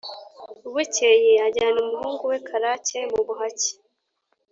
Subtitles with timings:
[0.73, 3.71] bukeye ajyana umuhungu we karake mu buhake;